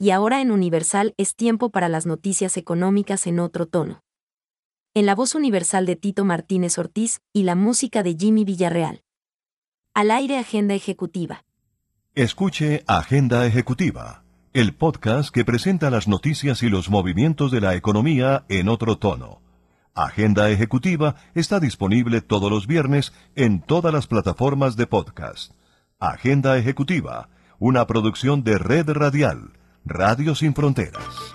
y 0.00 0.12
ahora 0.12 0.40
en 0.40 0.50
Universal 0.50 1.12
es 1.18 1.36
tiempo 1.36 1.68
para 1.68 1.90
las 1.90 2.06
noticias 2.06 2.56
económicas 2.56 3.26
en 3.26 3.38
otro 3.38 3.66
tono. 3.66 4.02
En 4.94 5.04
la 5.04 5.14
voz 5.14 5.34
universal 5.34 5.84
de 5.84 5.94
Tito 5.94 6.24
Martínez 6.24 6.78
Ortiz 6.78 7.20
y 7.34 7.42
la 7.42 7.54
música 7.54 8.02
de 8.02 8.16
Jimmy 8.18 8.44
Villarreal. 8.44 9.02
Al 9.92 10.10
aire 10.10 10.38
Agenda 10.38 10.72
Ejecutiva. 10.74 11.44
Escuche 12.14 12.82
Agenda 12.86 13.44
Ejecutiva, 13.44 14.24
el 14.54 14.74
podcast 14.74 15.34
que 15.34 15.44
presenta 15.44 15.90
las 15.90 16.08
noticias 16.08 16.62
y 16.62 16.70
los 16.70 16.88
movimientos 16.88 17.50
de 17.50 17.60
la 17.60 17.74
economía 17.74 18.46
en 18.48 18.70
otro 18.70 18.96
tono. 18.96 19.42
Agenda 19.92 20.48
Ejecutiva 20.48 21.16
está 21.34 21.60
disponible 21.60 22.22
todos 22.22 22.50
los 22.50 22.66
viernes 22.66 23.12
en 23.36 23.60
todas 23.60 23.92
las 23.92 24.06
plataformas 24.06 24.76
de 24.76 24.86
podcast. 24.86 25.52
Agenda 25.98 26.56
Ejecutiva, 26.56 27.28
una 27.58 27.86
producción 27.86 28.42
de 28.44 28.56
Red 28.56 28.88
Radial, 28.88 29.59
Radio 29.92 30.36
Sin 30.36 30.54
Fronteras. 30.54 31.34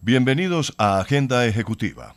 Bienvenidos 0.00 0.74
a 0.78 0.98
Agenda 0.98 1.46
Ejecutiva. 1.46 2.16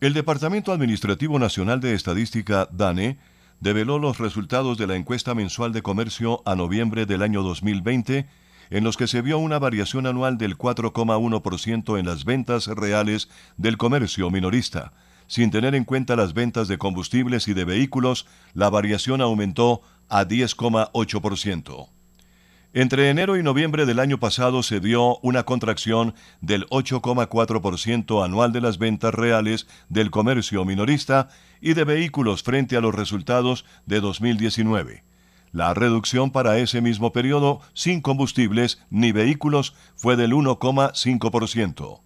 El 0.00 0.14
Departamento 0.14 0.72
Administrativo 0.72 1.38
Nacional 1.38 1.78
de 1.78 1.94
Estadística, 1.94 2.68
DANE, 2.72 3.18
develó 3.60 4.00
los 4.00 4.18
resultados 4.18 4.76
de 4.76 4.88
la 4.88 4.96
encuesta 4.96 5.32
mensual 5.36 5.72
de 5.72 5.82
comercio 5.82 6.42
a 6.44 6.56
noviembre 6.56 7.06
del 7.06 7.22
año 7.22 7.44
2020, 7.44 8.26
en 8.70 8.82
los 8.82 8.96
que 8.96 9.06
se 9.06 9.22
vio 9.22 9.38
una 9.38 9.60
variación 9.60 10.08
anual 10.08 10.38
del 10.38 10.58
4,1% 10.58 12.00
en 12.00 12.06
las 12.06 12.24
ventas 12.24 12.66
reales 12.66 13.28
del 13.56 13.76
comercio 13.76 14.28
minorista, 14.28 14.92
sin 15.26 15.50
tener 15.50 15.74
en 15.74 15.84
cuenta 15.84 16.16
las 16.16 16.34
ventas 16.34 16.68
de 16.68 16.78
combustibles 16.78 17.48
y 17.48 17.54
de 17.54 17.64
vehículos, 17.64 18.26
la 18.52 18.68
variación 18.70 19.20
aumentó 19.20 19.82
a 20.08 20.24
10,8%. 20.24 21.88
Entre 22.76 23.08
enero 23.08 23.36
y 23.36 23.42
noviembre 23.44 23.86
del 23.86 24.00
año 24.00 24.18
pasado 24.18 24.64
se 24.64 24.80
dio 24.80 25.18
una 25.18 25.44
contracción 25.44 26.14
del 26.40 26.66
8,4% 26.70 28.24
anual 28.24 28.52
de 28.52 28.60
las 28.60 28.78
ventas 28.78 29.14
reales 29.14 29.68
del 29.88 30.10
comercio 30.10 30.64
minorista 30.64 31.28
y 31.60 31.74
de 31.74 31.84
vehículos 31.84 32.42
frente 32.42 32.76
a 32.76 32.80
los 32.80 32.92
resultados 32.92 33.64
de 33.86 34.00
2019. 34.00 35.04
La 35.52 35.72
reducción 35.72 36.32
para 36.32 36.58
ese 36.58 36.80
mismo 36.80 37.12
periodo 37.12 37.60
sin 37.74 38.00
combustibles 38.00 38.82
ni 38.90 39.12
vehículos 39.12 39.76
fue 39.94 40.16
del 40.16 40.32
1,5%. 40.32 42.00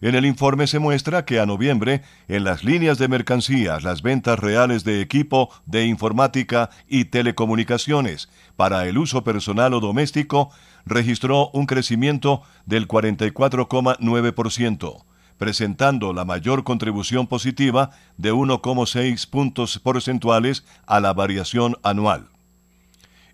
En 0.00 0.14
el 0.14 0.24
informe 0.26 0.66
se 0.66 0.78
muestra 0.78 1.24
que 1.24 1.40
a 1.40 1.46
noviembre, 1.46 2.02
en 2.28 2.44
las 2.44 2.64
líneas 2.64 2.98
de 2.98 3.08
mercancías, 3.08 3.82
las 3.82 4.02
ventas 4.02 4.38
reales 4.38 4.84
de 4.84 5.00
equipo 5.00 5.48
de 5.64 5.86
informática 5.86 6.68
y 6.86 7.06
telecomunicaciones 7.06 8.28
para 8.56 8.86
el 8.86 8.98
uso 8.98 9.24
personal 9.24 9.72
o 9.72 9.80
doméstico 9.80 10.50
registró 10.84 11.48
un 11.50 11.64
crecimiento 11.64 12.42
del 12.66 12.86
44,9%, 12.86 15.04
presentando 15.38 16.12
la 16.12 16.26
mayor 16.26 16.62
contribución 16.62 17.26
positiva 17.26 17.92
de 18.18 18.34
1,6 18.34 19.30
puntos 19.30 19.78
porcentuales 19.78 20.66
a 20.86 21.00
la 21.00 21.14
variación 21.14 21.78
anual. 21.82 22.28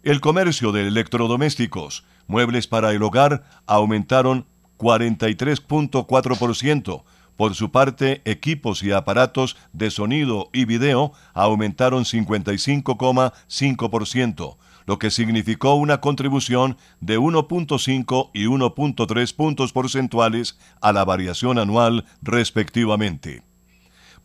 El 0.04 0.20
comercio 0.20 0.72
de 0.72 0.88
electrodomésticos, 0.88 2.04
muebles 2.28 2.68
para 2.68 2.92
el 2.92 3.02
hogar, 3.02 3.42
aumentaron 3.66 4.46
43.4%. 4.82 7.04
Por 7.36 7.54
su 7.54 7.70
parte, 7.70 8.22
equipos 8.24 8.82
y 8.82 8.90
aparatos 8.92 9.56
de 9.72 9.90
sonido 9.90 10.48
y 10.52 10.66
video 10.66 11.12
aumentaron 11.32 12.04
55,5%, 12.04 14.56
lo 14.86 14.98
que 14.98 15.10
significó 15.10 15.76
una 15.76 16.00
contribución 16.00 16.76
de 17.00 17.18
1.5 17.18 18.30
y 18.34 18.44
1.3 18.46 19.34
puntos 19.34 19.72
porcentuales 19.72 20.58
a 20.80 20.92
la 20.92 21.04
variación 21.04 21.58
anual 21.58 22.04
respectivamente. 22.20 23.51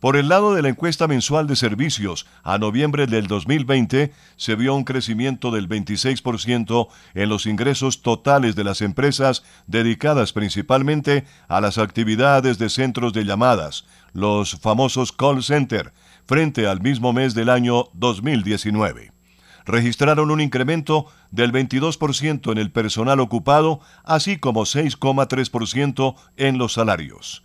Por 0.00 0.16
el 0.16 0.28
lado 0.28 0.54
de 0.54 0.62
la 0.62 0.68
encuesta 0.68 1.08
mensual 1.08 1.48
de 1.48 1.56
servicios, 1.56 2.24
a 2.44 2.56
noviembre 2.58 3.08
del 3.08 3.26
2020 3.26 4.12
se 4.36 4.54
vio 4.54 4.76
un 4.76 4.84
crecimiento 4.84 5.50
del 5.50 5.68
26% 5.68 6.88
en 7.14 7.28
los 7.28 7.46
ingresos 7.46 8.00
totales 8.02 8.54
de 8.54 8.62
las 8.62 8.80
empresas 8.80 9.42
dedicadas 9.66 10.32
principalmente 10.32 11.24
a 11.48 11.60
las 11.60 11.78
actividades 11.78 12.58
de 12.58 12.68
centros 12.68 13.12
de 13.12 13.24
llamadas, 13.24 13.86
los 14.12 14.60
famosos 14.60 15.10
call 15.10 15.42
center, 15.42 15.92
frente 16.26 16.68
al 16.68 16.80
mismo 16.80 17.12
mes 17.12 17.34
del 17.34 17.48
año 17.48 17.86
2019 17.94 19.12
registraron 19.66 20.30
un 20.30 20.40
incremento 20.40 21.06
del 21.30 21.52
22% 21.52 22.52
en 22.52 22.56
el 22.56 22.72
personal 22.72 23.20
ocupado, 23.20 23.80
así 24.02 24.38
como 24.38 24.62
6,3% 24.62 26.14
en 26.38 26.56
los 26.56 26.72
salarios. 26.72 27.44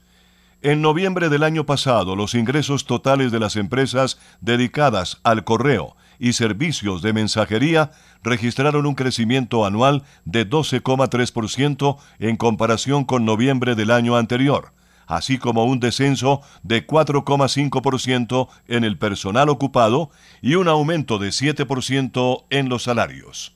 En 0.65 0.81
noviembre 0.81 1.27
del 1.27 1.43
año 1.43 1.65
pasado, 1.65 2.15
los 2.15 2.35
ingresos 2.35 2.85
totales 2.85 3.33
de 3.33 3.39
las 3.41 3.57
empresas 3.57 4.17
dedicadas 4.39 5.19
al 5.23 5.43
correo 5.43 5.97
y 6.19 6.31
servicios 6.31 7.01
de 7.01 7.11
mensajería 7.11 7.91
registraron 8.23 8.85
un 8.85 8.95
crecimiento 8.95 9.65
anual 9.65 10.03
de 10.23 10.49
12,3% 10.49 11.97
en 12.19 12.37
comparación 12.37 13.03
con 13.03 13.25
noviembre 13.25 13.75
del 13.75 13.91
año 13.91 14.15
anterior, 14.15 14.71
así 15.05 15.37
como 15.37 15.65
un 15.65 15.81
descenso 15.81 16.39
de 16.63 16.87
4,5% 16.87 18.47
en 18.69 18.85
el 18.85 18.97
personal 18.97 19.49
ocupado 19.49 20.11
y 20.41 20.55
un 20.55 20.69
aumento 20.69 21.19
de 21.19 21.27
7% 21.27 22.45
en 22.49 22.69
los 22.69 22.83
salarios. 22.83 23.53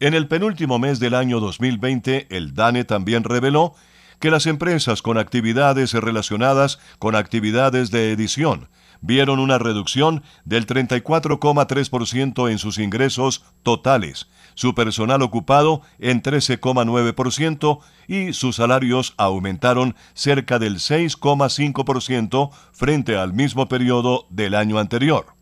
En 0.00 0.12
el 0.12 0.28
penúltimo 0.28 0.78
mes 0.78 1.00
del 1.00 1.14
año 1.14 1.40
2020, 1.40 2.26
el 2.28 2.52
DANE 2.52 2.84
también 2.84 3.24
reveló 3.24 3.74
que 4.22 4.30
las 4.30 4.46
empresas 4.46 5.02
con 5.02 5.18
actividades 5.18 5.92
relacionadas 5.94 6.78
con 7.00 7.16
actividades 7.16 7.90
de 7.90 8.12
edición 8.12 8.68
vieron 9.00 9.40
una 9.40 9.58
reducción 9.58 10.22
del 10.44 10.64
34,3% 10.64 12.48
en 12.48 12.58
sus 12.58 12.78
ingresos 12.78 13.44
totales, 13.64 14.28
su 14.54 14.76
personal 14.76 15.22
ocupado 15.22 15.82
en 15.98 16.22
13,9% 16.22 17.80
y 18.06 18.32
sus 18.32 18.54
salarios 18.54 19.14
aumentaron 19.16 19.96
cerca 20.14 20.60
del 20.60 20.76
6,5% 20.76 22.50
frente 22.70 23.16
al 23.16 23.32
mismo 23.32 23.68
periodo 23.68 24.28
del 24.30 24.54
año 24.54 24.78
anterior. 24.78 25.41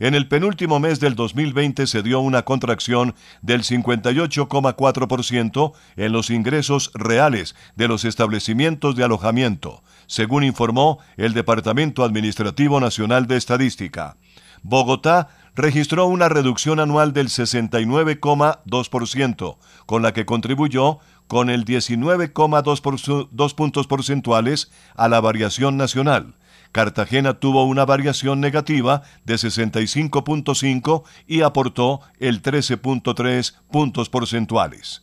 En 0.00 0.14
el 0.14 0.28
penúltimo 0.28 0.78
mes 0.78 1.00
del 1.00 1.16
2020 1.16 1.88
se 1.88 2.04
dio 2.04 2.20
una 2.20 2.44
contracción 2.44 3.16
del 3.42 3.64
58,4% 3.64 5.72
en 5.96 6.12
los 6.12 6.30
ingresos 6.30 6.92
reales 6.94 7.56
de 7.74 7.88
los 7.88 8.04
establecimientos 8.04 8.94
de 8.94 9.02
alojamiento, 9.02 9.82
según 10.06 10.44
informó 10.44 11.00
el 11.16 11.34
Departamento 11.34 12.04
Administrativo 12.04 12.78
Nacional 12.78 13.26
de 13.26 13.38
Estadística. 13.38 14.16
Bogotá 14.62 15.30
registró 15.56 16.06
una 16.06 16.28
reducción 16.28 16.78
anual 16.78 17.12
del 17.12 17.28
69,2%, 17.28 19.56
con 19.86 20.02
la 20.02 20.12
que 20.12 20.26
contribuyó 20.26 21.00
con 21.26 21.50
el 21.50 21.64
19,2 21.64 23.54
puntos 23.56 23.88
porcentuales 23.88 24.70
a 24.94 25.08
la 25.08 25.20
variación 25.20 25.76
nacional 25.76 26.37
Cartagena 26.78 27.34
tuvo 27.34 27.64
una 27.64 27.84
variación 27.84 28.40
negativa 28.40 29.02
de 29.24 29.34
65.5 29.34 31.02
y 31.26 31.42
aportó 31.42 32.02
el 32.20 32.40
13.3 32.40 33.56
puntos 33.68 34.08
porcentuales. 34.08 35.02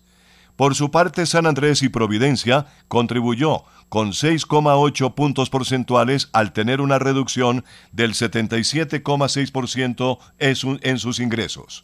Por 0.55 0.73
su 0.73 0.89
parte, 0.89 1.25
San 1.25 1.45
Andrés 1.45 1.83
y 1.83 1.89
Providencia 1.89 2.67
contribuyó 2.87 3.65
con 3.89 4.13
6,8 4.13 5.15
puntos 5.15 5.49
porcentuales 5.49 6.29
al 6.31 6.53
tener 6.53 6.79
una 6.79 6.97
reducción 6.97 7.65
del 7.91 8.13
77,6% 8.13 10.79
en 10.81 10.97
sus 10.97 11.19
ingresos. 11.19 11.83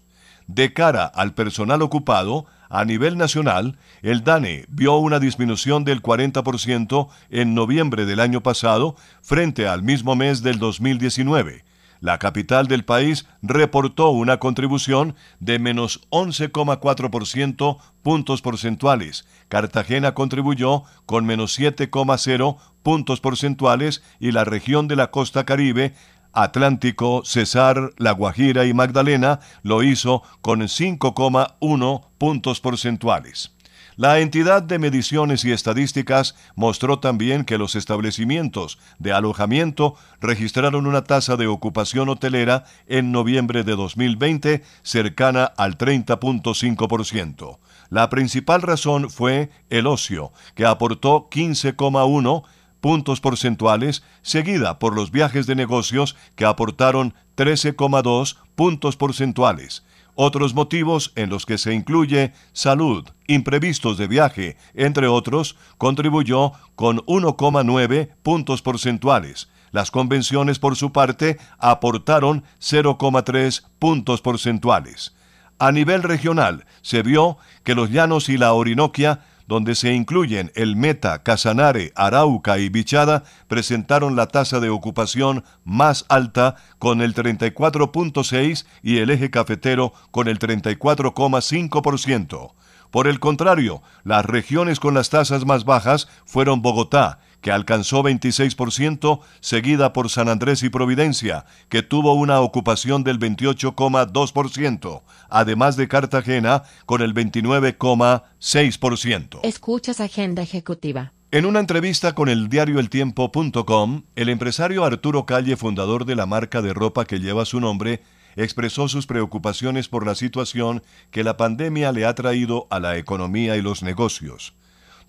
De 0.53 0.73
cara 0.73 1.06
al 1.06 1.34
personal 1.34 1.81
ocupado, 1.81 2.46
a 2.70 2.84
nivel 2.84 3.17
nacional, 3.17 3.78
el 4.02 4.26
DANE 4.26 4.66
vio 4.67 4.97
una 4.97 5.17
disminución 5.17 5.85
del 5.85 6.02
40% 6.02 7.08
en 7.29 7.55
noviembre 7.55 8.05
del 8.05 8.20
año 8.20 8.43
pasado 8.43 8.97
frente 9.22 9.70
al 9.70 9.81
mismo 9.81 10.17
mes 10.17 10.43
del 10.43 10.59
2019. 10.59 11.64
La 12.02 12.17
capital 12.17 12.67
del 12.67 12.84
país 12.84 13.28
reportó 13.41 14.09
una 14.09 14.40
contribución 14.40 15.16
de 15.40 15.58
menos 15.58 16.02
11,4% 16.09 17.78
puntos 18.03 18.41
porcentuales. 18.41 19.26
Cartagena 19.47 20.14
contribuyó 20.14 20.84
con 21.05 21.26
menos 21.26 21.58
7,0 21.58 22.58
puntos 22.84 23.22
porcentuales 23.22 24.03
y 24.20 24.34
la 24.34 24.43
región 24.43 24.90
de 24.90 24.97
la 24.97 25.11
costa 25.11 25.46
caribe 25.46 25.93
Atlántico, 26.33 27.23
Cesar, 27.25 27.91
La 27.97 28.11
Guajira 28.11 28.66
y 28.66 28.73
Magdalena 28.73 29.39
lo 29.63 29.83
hizo 29.83 30.23
con 30.41 30.61
5,1 30.61 32.01
puntos 32.17 32.61
porcentuales. 32.61 33.51
La 33.97 34.19
entidad 34.19 34.63
de 34.63 34.79
mediciones 34.79 35.43
y 35.43 35.51
estadísticas 35.51 36.35
mostró 36.55 36.99
también 36.99 37.43
que 37.43 37.57
los 37.57 37.75
establecimientos 37.75 38.79
de 38.99 39.11
alojamiento 39.11 39.95
registraron 40.22 40.87
una 40.87 41.03
tasa 41.03 41.35
de 41.35 41.47
ocupación 41.47 42.07
hotelera 42.07 42.63
en 42.87 43.11
noviembre 43.11 43.63
de 43.63 43.75
2020 43.75 44.63
cercana 44.81 45.43
al 45.43 45.78
30.5%. 45.78 47.59
La 47.89 48.09
principal 48.09 48.61
razón 48.61 49.09
fue 49.09 49.51
el 49.69 49.85
ocio, 49.85 50.31
que 50.55 50.66
aportó 50.66 51.28
15,1 51.29 52.43
puntos 52.81 53.22
porcentuales, 53.22 54.03
seguida 54.22 54.79
por 54.79 54.95
los 54.95 55.11
viajes 55.11 55.47
de 55.47 55.55
negocios 55.55 56.17
que 56.35 56.45
aportaron 56.45 57.13
13,2 57.37 58.37
puntos 58.55 58.97
porcentuales. 58.97 59.85
Otros 60.16 60.53
motivos 60.53 61.13
en 61.16 61.29
los 61.29 61.45
que 61.45 61.57
se 61.57 61.73
incluye 61.73 62.33
salud, 62.51 63.07
imprevistos 63.28 63.97
de 63.97 64.07
viaje, 64.07 64.57
entre 64.73 65.07
otros, 65.07 65.55
contribuyó 65.78 66.51
con 66.75 66.97
1,9 67.05 68.09
puntos 68.22 68.61
porcentuales. 68.61 69.49
Las 69.72 69.89
convenciones, 69.89 70.59
por 70.59 70.75
su 70.75 70.91
parte, 70.91 71.37
aportaron 71.57 72.43
0,3 72.59 73.63
puntos 73.79 74.22
porcentuales. 74.22 75.16
A 75.59 75.72
nivel 75.72 76.03
regional, 76.03 76.66
se 76.81 77.03
vio 77.03 77.37
que 77.63 77.75
los 77.75 77.89
llanos 77.89 78.28
y 78.29 78.37
la 78.37 78.53
Orinoquia 78.53 79.22
donde 79.52 79.76
se 79.76 79.94
incluyen 79.94 80.52
el 80.56 80.76
Meta, 80.78 81.24
Casanare, 81.24 81.92
Arauca 81.98 82.58
y 82.58 82.70
Bichada, 82.70 83.26
presentaron 83.50 84.16
la 84.16 84.28
tasa 84.28 84.62
de 84.62 84.70
ocupación 84.70 85.44
más 85.66 86.06
alta 86.08 86.56
con 86.80 87.02
el 87.02 87.14
34.6 87.14 88.66
y 88.82 89.00
el 89.00 89.09
eje 89.09 89.30
cafetero 89.30 89.92
con 90.12 90.30
el 90.30 90.40
34,5%. 90.40 92.53
Por 92.92 93.09
el 93.09 93.20
contrario, 93.20 93.84
las 94.06 94.26
regiones 94.26 94.80
con 94.80 94.94
las 94.94 95.09
tasas 95.09 95.46
más 95.46 95.66
bajas 95.66 96.08
fueron 96.24 96.62
Bogotá, 96.62 97.20
que 97.41 97.52
alcanzó 97.52 98.02
26%, 98.03 99.20
seguida 99.40 99.93
por 99.93 100.09
San 100.09 100.28
Andrés 100.29 100.64
y 100.64 100.70
Providencia, 100.70 101.46
que 101.70 101.84
tuvo 101.84 102.14
una 102.14 102.40
ocupación 102.40 103.03
del 103.03 103.20
28,2%, 103.20 105.03
además 105.29 105.76
de 105.76 105.88
Cartagena 105.88 106.64
con 106.85 107.02
el 107.02 107.14
29,6%. 107.14 109.40
Escuchas 109.43 109.99
Agenda 109.99 110.41
Ejecutiva. 110.41 111.11
En 111.34 111.46
una 111.46 111.61
entrevista 111.61 112.14
con 112.14 112.28
el 112.28 112.49
diario 112.49 112.78
eltiempo.com, 112.79 114.03
el 114.17 114.29
empresario 114.29 114.84
Arturo 114.84 115.26
Calle, 115.26 115.55
fundador 115.55 116.03
de 116.03 116.17
la 116.17 116.26
marca 116.26 116.61
de 116.61 116.73
ropa 116.73 117.05
que 117.05 117.20
lleva 117.20 117.46
su 117.46 117.61
nombre, 117.61 118.03
expresó 118.35 118.90
sus 118.90 119.08
preocupaciones 119.08 119.88
por 119.88 120.05
la 120.05 120.16
situación 120.16 120.84
que 121.09 121.23
la 121.23 121.38
pandemia 121.38 121.93
le 121.93 122.05
ha 122.05 122.16
traído 122.16 122.67
a 122.70 122.82
la 122.82 122.97
economía 122.97 123.55
y 123.55 123.61
los 123.61 123.82
negocios. 123.82 124.53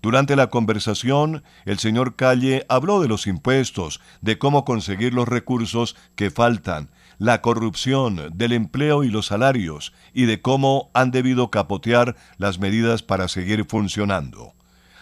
Durante 0.03 0.35
la 0.35 0.47
conversación, 0.47 1.43
el 1.63 1.79
señor 1.79 2.17
Calle 2.17 2.65
habló 2.67 2.99
de 2.99 3.07
los 3.07 3.25
impuestos, 3.25 4.01
de 4.19 4.37
cómo 4.37 4.65
conseguir 4.65 5.13
los 5.13 5.29
recursos 5.29 5.95
que 6.17 6.29
faltan, 6.29 6.89
la 7.19 7.41
corrupción, 7.41 8.29
del 8.33 8.51
empleo 8.51 9.05
y 9.05 9.09
los 9.09 9.27
salarios, 9.27 9.93
y 10.13 10.25
de 10.25 10.41
cómo 10.41 10.91
han 10.93 11.11
debido 11.11 11.49
capotear 11.51 12.17
las 12.37 12.59
medidas 12.59 13.01
para 13.01 13.29
seguir 13.29 13.63
funcionando. 13.63 14.53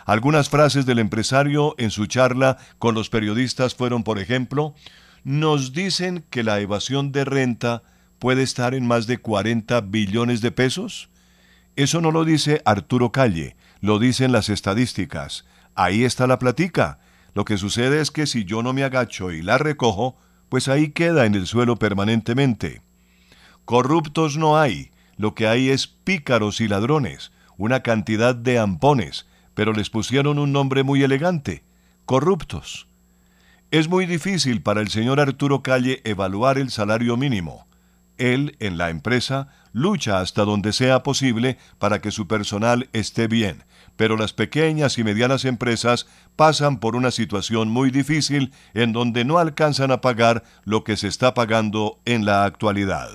Algunas 0.05 0.49
frases 0.49 0.85
del 0.85 0.99
empresario 0.99 1.73
en 1.79 1.89
su 1.89 2.05
charla 2.05 2.59
con 2.77 2.93
los 2.93 3.09
periodistas 3.09 3.73
fueron, 3.73 4.03
por 4.03 4.19
ejemplo, 4.19 4.75
nos 5.23 5.73
dicen 5.73 6.23
que 6.29 6.43
la 6.43 6.59
evasión 6.59 7.11
de 7.11 7.25
renta 7.25 7.81
puede 8.19 8.43
estar 8.43 8.75
en 8.75 8.85
más 8.85 9.07
de 9.07 9.17
40 9.17 9.81
billones 9.81 10.41
de 10.41 10.51
pesos. 10.51 11.09
Eso 11.75 12.01
no 12.01 12.11
lo 12.11 12.23
dice 12.23 12.61
Arturo 12.65 13.11
Calle, 13.11 13.55
lo 13.81 13.99
dicen 13.99 14.31
las 14.31 14.49
estadísticas. 14.49 15.45
Ahí 15.75 16.03
está 16.03 16.27
la 16.27 16.39
platica. 16.39 16.99
Lo 17.33 17.45
que 17.45 17.57
sucede 17.57 17.99
es 17.99 18.11
que 18.11 18.27
si 18.27 18.45
yo 18.45 18.63
no 18.63 18.73
me 18.73 18.83
agacho 18.83 19.31
y 19.31 19.41
la 19.41 19.57
recojo, 19.57 20.17
pues 20.49 20.67
ahí 20.67 20.89
queda 20.89 21.25
en 21.25 21.35
el 21.35 21.47
suelo 21.47 21.77
permanentemente. 21.77 22.81
Corruptos 23.65 24.37
no 24.37 24.59
hay, 24.59 24.91
lo 25.17 25.33
que 25.33 25.47
hay 25.47 25.69
es 25.69 25.87
pícaros 25.87 26.61
y 26.61 26.67
ladrones, 26.67 27.31
una 27.57 27.81
cantidad 27.81 28.35
de 28.35 28.59
ampones, 28.59 29.27
pero 29.53 29.73
les 29.73 29.89
pusieron 29.89 30.39
un 30.39 30.51
nombre 30.51 30.83
muy 30.83 31.03
elegante, 31.03 31.63
corruptos. 32.05 32.87
Es 33.71 33.87
muy 33.87 34.05
difícil 34.05 34.61
para 34.61 34.81
el 34.81 34.89
señor 34.89 35.19
Arturo 35.19 35.63
Calle 35.63 36.01
evaluar 36.03 36.57
el 36.57 36.69
salario 36.69 37.15
mínimo. 37.15 37.65
Él, 38.17 38.57
en 38.59 38.77
la 38.77 38.89
empresa, 38.89 39.47
lucha 39.71 40.19
hasta 40.19 40.43
donde 40.43 40.73
sea 40.73 41.03
posible 41.03 41.57
para 41.79 42.01
que 42.01 42.11
su 42.11 42.27
personal 42.27 42.89
esté 42.91 43.27
bien, 43.27 43.63
pero 43.95 44.17
las 44.17 44.33
pequeñas 44.33 44.97
y 44.97 45.03
medianas 45.03 45.45
empresas 45.45 46.07
pasan 46.35 46.79
por 46.79 46.95
una 46.95 47.11
situación 47.11 47.69
muy 47.69 47.91
difícil 47.91 48.53
en 48.73 48.93
donde 48.93 49.25
no 49.25 49.37
alcanzan 49.37 49.91
a 49.91 50.01
pagar 50.01 50.43
lo 50.63 50.83
que 50.83 50.97
se 50.97 51.07
está 51.07 51.33
pagando 51.33 51.99
en 52.05 52.25
la 52.25 52.45
actualidad. 52.45 53.09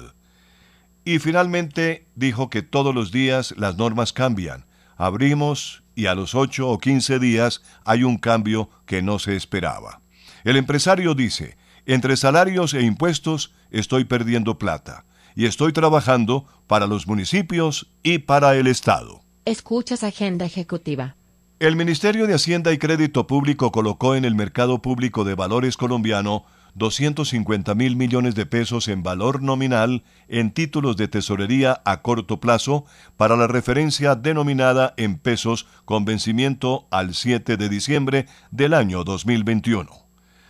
Y 1.05 1.19
finalmente 1.19 2.07
dijo 2.15 2.51
que 2.51 2.63
todos 2.63 2.95
los 2.95 3.13
días 3.13 3.55
las 3.57 3.77
normas 3.77 4.13
cambian. 4.13 4.67
Abrimos 4.97 5.85
y 5.95 6.07
a 6.07 6.15
los 6.15 6.35
8 6.35 6.69
o 6.69 6.79
15 6.79 7.19
días 7.19 7.63
hay 7.85 8.03
un 8.03 8.19
cambio 8.19 8.71
que 8.87 9.03
no 9.03 9.19
se 9.19 9.37
esperaba. 9.37 10.01
El 10.45 10.57
empresario 10.57 11.15
dice, 11.15 11.57
entre 11.87 12.17
salarios 12.17 12.75
e 12.75 12.83
impuestos 12.83 13.55
estoy 13.71 14.05
perdiendo 14.05 14.59
plata 14.59 15.05
y 15.37 15.47
estoy 15.47 15.73
trabajando 15.73 16.47
para 16.67 16.87
los 16.87 17.07
municipios 17.07 17.89
y 18.03 18.19
para 18.19 18.57
el 18.57 18.67
Estado. 18.67 19.26
Escuchas 19.47 20.03
Agenda 20.03 20.45
Ejecutiva. 20.45 21.15
El 21.61 21.77
Ministerio 21.77 22.27
de 22.27 22.35
Hacienda 22.35 22.73
y 22.73 22.79
Crédito 22.79 23.29
Público 23.29 23.71
colocó 23.71 24.17
en 24.17 24.25
el 24.25 24.35
mercado 24.35 24.83
público 24.83 25.23
de 25.23 25.37
valores 25.37 25.77
colombiano 25.77 26.45
250 26.75 27.77
mil 27.77 27.95
millones 27.95 28.35
de 28.35 28.45
pesos 28.45 28.89
en 28.89 29.05
valor 29.05 29.45
nominal 29.45 30.03
en 30.27 30.51
títulos 30.51 30.97
de 30.97 31.07
tesorería 31.07 31.81
a 31.85 32.03
corto 32.03 32.41
plazo 32.41 32.87
para 33.17 33.37
la 33.37 33.47
referencia 33.47 34.17
denominada 34.17 34.95
en 34.97 35.17
pesos 35.17 35.69
con 35.85 36.05
vencimiento 36.05 36.89
al 36.91 37.15
7 37.15 37.57
de 37.57 37.69
diciembre 37.69 38.27
del 38.51 38.75
año 38.75 39.05
2021. 39.05 39.89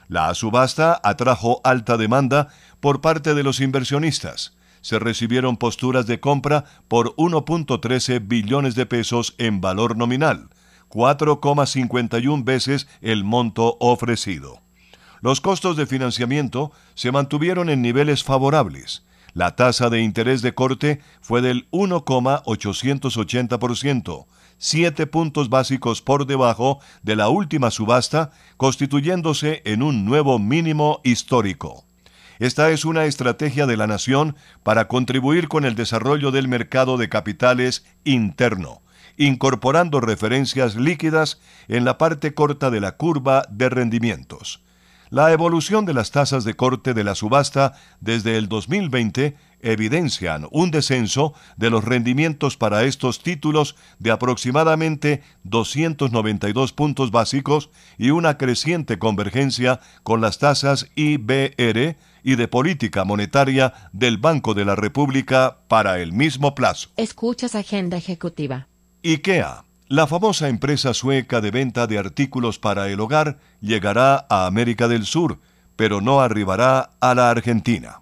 La 0.09 0.33
subasta 0.33 0.99
atrajo 1.05 1.61
alta 1.65 1.99
demanda 1.99 2.49
por 2.81 3.03
parte 3.03 3.35
de 3.35 3.43
los 3.43 3.61
inversionistas 3.61 4.56
se 4.87 4.99
recibieron 5.01 5.57
posturas 5.57 6.07
de 6.07 6.21
compra 6.21 6.65
por 6.87 7.17
1.13 7.17 8.25
billones 8.25 8.77
de 8.77 8.87
pesos 8.87 9.35
en 9.37 9.61
valor 9.61 9.97
nominal, 9.97 10.49
4,51 10.91 12.45
veces 12.45 12.87
el 13.01 13.25
monto 13.25 13.77
ofrecido. 13.81 14.61
Los 15.21 15.41
costos 15.41 15.77
de 15.77 15.87
financiamiento 15.87 16.71
se 16.95 17.11
mantuvieron 17.11 17.69
en 17.69 17.83
niveles 17.83 18.23
favorables. 18.23 19.05
La 19.33 19.57
tasa 19.57 19.91
de 19.91 20.03
interés 20.03 20.41
de 20.41 20.55
corte 20.55 21.01
fue 21.21 21.43
del 21.43 21.69
1,880%, 21.73 24.27
siete 24.57 25.09
puntos 25.09 25.49
básicos 25.49 26.01
por 26.01 26.27
debajo 26.27 26.79
de 27.03 27.17
la 27.17 27.29
última 27.29 27.73
subasta, 27.73 28.31
constituyéndose 28.57 29.63
en 29.65 29.83
un 29.83 30.05
nuevo 30.05 30.39
mínimo 30.39 31.01
histórico. 31.03 31.86
Esta 32.39 32.71
es 32.71 32.85
una 32.85 33.07
estrategia 33.07 33.67
de 33.67 33.77
la 33.77 33.87
nación 33.87 34.37
para 34.63 34.89
contribuir 34.89 35.49
con 35.49 35.65
el 35.65 35.75
desarrollo 35.75 36.31
del 36.31 36.49
mercado 36.49 36.99
de 36.99 37.09
capitales 37.09 37.87
interno, 38.05 38.83
incorporando 39.17 40.01
referencias 40.01 40.77
líquidas 40.77 41.41
en 41.69 41.85
la 41.85 41.97
parte 41.97 42.35
corta 42.35 42.71
de 42.71 42.81
la 42.81 42.93
curva 42.93 43.45
de 43.51 43.71
rendimientos. 43.71 44.63
La 45.09 45.33
evolución 45.33 45.85
de 45.87 45.95
las 45.95 46.11
tasas 46.11 46.43
de 46.43 46.55
corte 46.55 46.93
de 46.93 47.05
la 47.05 47.15
subasta 47.15 47.75
desde 48.01 48.37
el 48.37 48.49
2020 48.49 49.37
evidencian 49.61 50.49
un 50.51 50.73
descenso 50.73 51.33
de 51.57 51.71
los 51.71 51.85
rendimientos 51.85 52.57
para 52.57 52.83
estos 52.83 53.23
títulos 53.23 53.77
de 54.01 54.11
aproximadamente 54.11 55.23
292 55.45 56.73
puntos 56.73 57.13
básicos 57.13 57.71
y 57.99 58.11
una 58.11 58.37
creciente 58.37 58.99
convergencia 58.99 59.81
con 60.03 60.21
las 60.21 60.39
tasas 60.39 60.91
IBR 60.97 61.97
y 62.27 62.35
de 62.35 62.49
política 62.49 63.05
monetaria 63.05 63.73
del 63.93 64.19
Banco 64.19 64.53
de 64.53 64.65
la 64.65 64.75
República 64.75 65.59
para 65.69 66.01
el 66.01 66.13
mismo 66.13 66.57
plazo. 66.57 66.89
Escuchas 66.97 67.55
Agenda 67.55 67.97
Ejecutiva. 67.97 68.67
IKEA, 69.05 69.65
la 69.87 70.09
famosa 70.09 70.49
empresa 70.49 70.93
sueca 70.93 71.41
de 71.41 71.53
venta 71.53 71.87
de 71.87 71.99
artículos 71.99 72.59
para 72.59 72.89
el 72.89 72.99
hogar, 72.99 73.39
llegará 73.61 74.27
a 74.29 74.47
América 74.47 74.89
del 74.89 75.07
Sur, 75.07 75.39
pero 75.77 76.01
no 76.01 76.21
arribará 76.21 76.91
a 76.99 77.15
la 77.15 77.31
Argentina. 77.31 78.01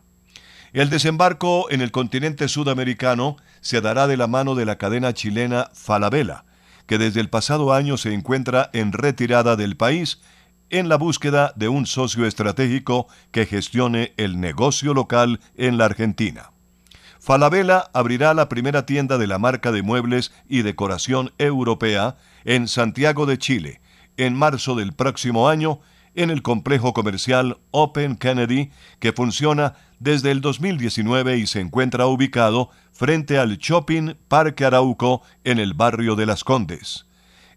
El 0.72 0.88
desembarco 0.88 1.70
en 1.70 1.82
el 1.82 1.90
continente 1.90 2.48
sudamericano 2.48 3.36
se 3.60 3.82
dará 3.82 4.06
de 4.06 4.16
la 4.16 4.26
mano 4.26 4.54
de 4.54 4.64
la 4.64 4.78
cadena 4.78 5.12
chilena 5.12 5.68
Falabella, 5.74 6.46
que 6.86 6.96
desde 6.96 7.20
el 7.20 7.28
pasado 7.28 7.74
año 7.74 7.98
se 7.98 8.14
encuentra 8.14 8.70
en 8.72 8.92
retirada 8.92 9.56
del 9.56 9.76
país 9.76 10.22
en 10.70 10.88
la 10.88 10.96
búsqueda 10.96 11.52
de 11.56 11.68
un 11.68 11.86
socio 11.86 12.26
estratégico 12.26 13.08
que 13.30 13.46
gestione 13.46 14.14
el 14.16 14.40
negocio 14.40 14.94
local 14.94 15.40
en 15.56 15.78
la 15.78 15.86
Argentina. 15.86 16.50
Falabella 17.20 17.90
abrirá 17.94 18.34
la 18.34 18.50
primera 18.50 18.84
tienda 18.84 19.16
de 19.16 19.26
la 19.26 19.38
marca 19.38 19.72
de 19.72 19.82
muebles 19.82 20.32
y 20.48 20.62
decoración 20.62 21.32
europea 21.38 22.16
en 22.44 22.68
Santiago 22.68 23.24
de 23.24 23.38
Chile, 23.38 23.80
en 24.18 24.34
marzo 24.34 24.74
del 24.74 24.92
próximo 24.92 25.48
año, 25.48 25.80
en 26.14 26.30
el 26.30 26.42
complejo 26.42 26.92
comercial 26.92 27.58
Open 27.70 28.16
Kennedy, 28.16 28.70
que 28.98 29.12
funciona 29.12 29.74
desde 29.98 30.30
el 30.30 30.40
2019 30.40 31.38
y 31.38 31.46
se 31.46 31.60
encuentra 31.60 32.06
ubicado 32.06 32.70
frente 32.92 33.38
al 33.38 33.56
Shopping 33.56 34.16
Parque 34.28 34.64
Arauco 34.64 35.22
en 35.44 35.58
el 35.58 35.74
barrio 35.74 36.16
de 36.16 36.26
Las 36.26 36.44
Condes. 36.44 37.06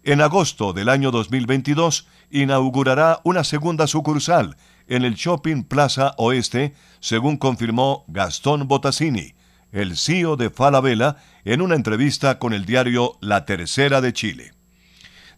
En 0.08 0.22
agosto 0.22 0.72
del 0.72 0.88
año 0.88 1.10
2022 1.10 2.06
inaugurará 2.30 3.20
una 3.24 3.44
segunda 3.44 3.86
sucursal 3.86 4.56
en 4.86 5.04
el 5.04 5.16
Shopping 5.16 5.64
Plaza 5.64 6.14
Oeste, 6.16 6.72
según 6.98 7.36
confirmó 7.36 8.06
Gastón 8.08 8.68
Botasini, 8.68 9.34
el 9.70 9.98
CEO 9.98 10.36
de 10.36 10.48
Falabella, 10.48 11.16
en 11.44 11.60
una 11.60 11.74
entrevista 11.74 12.38
con 12.38 12.54
el 12.54 12.64
diario 12.64 13.18
La 13.20 13.44
Tercera 13.44 14.00
de 14.00 14.14
Chile. 14.14 14.54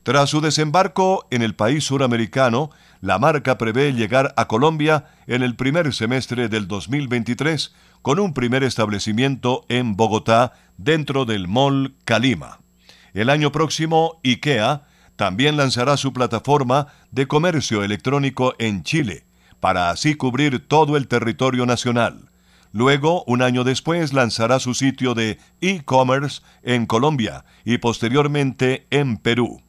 Tras 0.04 0.30
su 0.30 0.40
desembarco 0.40 1.26
en 1.32 1.42
el 1.42 1.56
país 1.56 1.82
suramericano, 1.82 2.70
la 3.00 3.18
marca 3.18 3.58
prevé 3.58 3.92
llegar 3.92 4.32
a 4.36 4.46
Colombia 4.46 5.06
en 5.26 5.42
el 5.42 5.56
primer 5.56 5.92
semestre 5.92 6.48
del 6.48 6.68
2023 6.68 7.74
con 8.02 8.20
un 8.20 8.34
primer 8.34 8.62
establecimiento 8.62 9.66
en 9.68 9.96
Bogotá 9.96 10.52
dentro 10.76 11.24
del 11.24 11.48
Mall 11.48 11.96
Calima. 12.04 12.60
El 13.14 13.30
año 13.30 13.52
próximo, 13.52 14.20
IKEA 14.24 14.86
también 15.16 15.56
lanzará 15.56 15.96
su 15.96 16.12
plataforma 16.12 16.86
de 17.10 17.26
comercio 17.26 17.84
electrónico 17.84 18.54
en 18.58 18.84
Chile, 18.84 19.24
para 19.60 19.90
así 19.90 20.14
cubrir 20.14 20.66
todo 20.66 20.96
el 20.96 21.08
territorio 21.08 21.66
nacional. 21.66 22.30
Luego, 22.72 23.24
un 23.26 23.42
año 23.42 23.64
después, 23.64 24.12
lanzará 24.12 24.60
su 24.60 24.74
sitio 24.74 25.14
de 25.14 25.38
e-commerce 25.60 26.40
en 26.62 26.86
Colombia 26.86 27.44
y 27.64 27.78
posteriormente 27.78 28.86
en 28.90 29.16
Perú. 29.16 29.60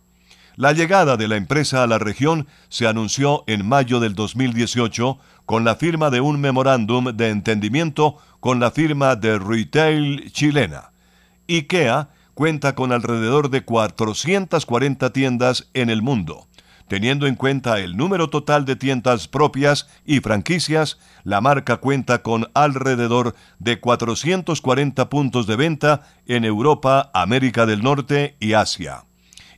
La 0.56 0.74
llegada 0.74 1.18
de 1.18 1.28
la 1.28 1.38
empresa 1.38 1.82
a 1.82 1.88
la 1.88 1.98
región 1.98 2.48
se 2.70 2.86
anunció 2.86 3.44
en 3.48 3.68
mayo 3.68 4.00
del 4.00 4.14
2018 4.14 5.18
con 5.46 5.64
la 5.64 5.76
firma 5.76 6.10
de 6.12 6.22
un 6.22 6.40
memorándum 6.40 7.06
de 7.06 7.30
entendimiento 7.30 8.18
con 8.40 8.60
la 8.60 8.70
firma 8.70 9.16
de 9.16 9.40
retail 9.40 10.32
chilena. 10.32 10.92
IKEA 11.48 12.10
cuenta 12.34 12.76
con 12.76 12.92
alrededor 12.92 13.50
de 13.50 13.64
440 13.64 15.14
tiendas 15.14 15.70
en 15.74 15.90
el 15.90 16.02
mundo. 16.02 16.48
Teniendo 16.88 17.26
en 17.26 17.36
cuenta 17.36 17.80
el 17.80 17.96
número 17.96 18.30
total 18.30 18.66
de 18.66 18.76
tiendas 18.76 19.30
propias 19.30 19.88
y 20.06 20.20
franquicias, 20.20 20.98
la 21.24 21.40
marca 21.40 21.78
cuenta 21.78 22.22
con 22.22 22.50
alrededor 22.54 23.34
de 23.60 23.80
440 23.80 25.10
puntos 25.10 25.48
de 25.48 25.56
venta 25.56 26.02
en 26.28 26.44
Europa, 26.44 27.10
América 27.14 27.66
del 27.66 27.82
Norte 27.82 28.36
y 28.42 28.54
Asia. 28.54 29.06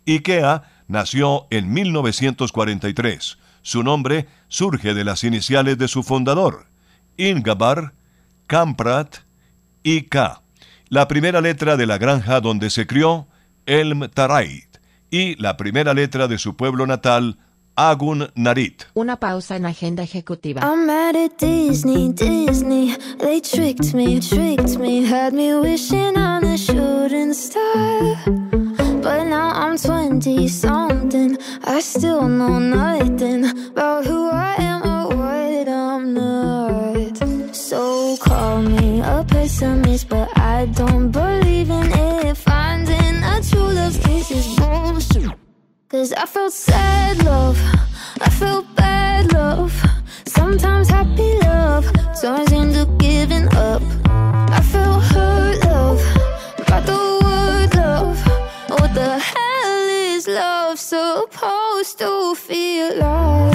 IKEA 0.05 0.63
nació 0.87 1.47
en 1.49 1.73
1943. 1.73 3.39
Su 3.63 3.81
nombre 3.81 4.27
surge 4.47 4.93
de 4.93 5.03
las 5.03 5.23
iniciales 5.23 5.79
de 5.79 5.87
su 5.87 6.03
fundador, 6.03 6.67
Ingabar 7.17 7.93
Kamprad 8.45 9.07
IK, 9.83 10.42
la 10.93 11.07
primera 11.07 11.41
letra 11.41 11.75
de 11.75 11.87
la 11.87 11.97
granja 11.97 12.39
donde 12.39 12.69
se 12.69 12.85
crió, 12.85 13.25
Elm 13.65 14.09
Tarait 14.13 14.77
y 15.09 15.35
la 15.41 15.57
primera 15.57 15.95
letra 15.95 16.27
de 16.27 16.37
su 16.37 16.55
pueblo 16.55 16.85
natal, 16.85 17.39
Agun 17.75 18.29
Narit. 18.35 18.83
Una 18.93 19.19
pausa 19.19 19.55
en 19.55 19.65
agenda 19.65 20.03
ejecutiva. 20.03 20.61
I'm 20.61 20.85
mad 20.85 21.15
at 21.15 21.39
Disney, 21.39 22.13
Disney. 22.13 22.95
They 23.17 23.41
tricked 23.41 23.95
me, 23.95 24.19
tricked 24.19 24.77
me. 24.77 25.03
Had 25.03 25.33
me 25.33 25.55
wishing 25.55 26.15
on 26.15 26.43
a 26.43 26.55
shooting 26.55 27.33
star. 27.33 28.15
But 29.01 29.25
now 29.25 29.49
I'm 29.49 29.75
20 29.75 30.47
something. 30.47 31.39
I 31.65 31.81
still 31.81 32.27
know 32.29 32.59
nothing 32.59 33.45
about 33.71 34.05
who 34.05 34.22
me 39.43 39.49
a 39.49 39.49
pessimist, 39.49 40.09
but 40.09 40.29
I 40.37 40.65
don't 40.67 41.11
believe 41.11 41.69
in 41.69 41.91
it. 41.91 42.37
Finding 42.37 43.23
a 43.23 43.41
true 43.41 43.73
love 43.73 43.99
case 44.01 44.31
is 44.31 44.55
bullshit. 44.55 45.31
Cause 45.89 46.13
I 46.13 46.25
felt 46.25 46.53
sad 46.53 47.23
love, 47.23 47.57
I 48.21 48.29
felt 48.29 48.65
bad 48.75 49.31
love. 49.33 49.73
Sometimes 50.25 50.89
happy 50.89 51.37
love 51.39 51.85
turns 52.21 52.51
into 52.51 52.85
giving 52.97 53.47
up. 53.55 53.81
I 54.05 54.61
felt 54.61 55.03
hurt 55.03 55.63
love, 55.65 56.01
by 56.67 56.79
the 56.81 56.99
word 57.23 57.75
love. 57.75 58.17
What 58.69 58.93
the 58.93 59.19
hell 59.19 59.87
is 60.15 60.27
love 60.27 60.79
supposed 60.79 61.99
to 61.99 62.35
feel 62.35 62.97
like? 62.97 63.52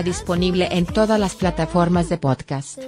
Disponible 0.00 0.68
en 0.70 0.86
todas 0.86 1.20
las 1.20 1.34
plataformas 1.34 2.08
de 2.08 2.16
podcast. 2.16 2.78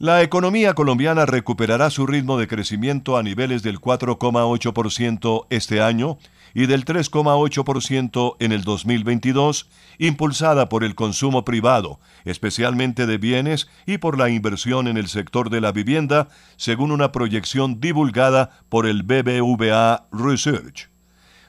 La 0.00 0.22
economía 0.22 0.72
colombiana 0.72 1.26
recuperará 1.26 1.90
su 1.90 2.06
ritmo 2.06 2.38
de 2.38 2.48
crecimiento 2.48 3.18
a 3.18 3.22
niveles 3.22 3.62
del 3.62 3.82
4,8% 3.82 5.46
este 5.50 5.82
año 5.82 6.16
y 6.54 6.64
del 6.64 6.86
3,8% 6.86 8.36
en 8.38 8.52
el 8.52 8.64
2022, 8.64 9.68
impulsada 9.98 10.70
por 10.70 10.84
el 10.84 10.94
consumo 10.94 11.44
privado, 11.44 12.00
especialmente 12.24 13.04
de 13.04 13.18
bienes, 13.18 13.68
y 13.84 13.98
por 13.98 14.16
la 14.16 14.30
inversión 14.30 14.88
en 14.88 14.96
el 14.96 15.06
sector 15.06 15.50
de 15.50 15.60
la 15.60 15.70
vivienda, 15.70 16.28
según 16.56 16.92
una 16.92 17.12
proyección 17.12 17.78
divulgada 17.78 18.52
por 18.70 18.86
el 18.86 19.02
BBVA 19.02 20.06
Research. 20.12 20.88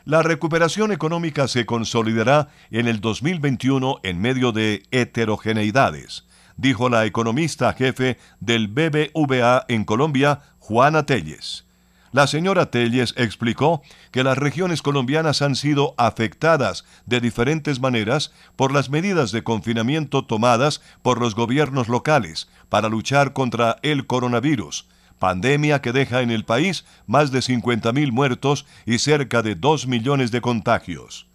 La 0.03 0.23
recuperación 0.23 0.91
económica 0.91 1.47
se 1.47 1.65
consolidará 1.65 2.49
en 2.69 2.89
el 2.89 2.99
2021 2.99 3.99
en 4.03 4.19
medio 4.19 4.51
de 4.51 4.83
heterogeneidades 4.91 6.25
dijo 6.61 6.89
la 6.89 7.05
economista 7.05 7.73
jefe 7.73 8.19
del 8.39 8.67
BBVA 8.67 9.65
en 9.67 9.83
Colombia, 9.83 10.41
Juana 10.59 11.05
Telles. 11.07 11.65
La 12.11 12.27
señora 12.27 12.69
Telles 12.69 13.15
explicó 13.17 13.81
que 14.11 14.23
las 14.23 14.37
regiones 14.37 14.81
colombianas 14.81 15.41
han 15.41 15.55
sido 15.55 15.95
afectadas 15.97 16.85
de 17.05 17.19
diferentes 17.19 17.79
maneras 17.79 18.31
por 18.55 18.73
las 18.73 18.89
medidas 18.89 19.31
de 19.31 19.43
confinamiento 19.43 20.25
tomadas 20.25 20.81
por 21.01 21.19
los 21.19 21.35
gobiernos 21.35 21.87
locales 21.87 22.47
para 22.69 22.89
luchar 22.89 23.33
contra 23.33 23.77
el 23.81 24.05
coronavirus, 24.05 24.87
pandemia 25.19 25.81
que 25.81 25.93
deja 25.93 26.21
en 26.21 26.29
el 26.29 26.45
país 26.45 26.85
más 27.07 27.31
de 27.31 27.39
50.000 27.39 28.11
muertos 28.11 28.67
y 28.85 28.99
cerca 28.99 29.41
de 29.41 29.55
2 29.55 29.87
millones 29.87 30.31
de 30.31 30.41
contagios. 30.41 31.27